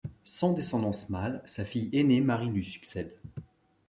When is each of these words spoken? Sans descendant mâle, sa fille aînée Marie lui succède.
Sans 0.25 0.53
descendant 0.53 0.89
mâle, 1.11 1.43
sa 1.45 1.63
fille 1.63 1.87
aînée 1.93 2.21
Marie 2.21 2.49
lui 2.49 2.63
succède. 2.63 3.15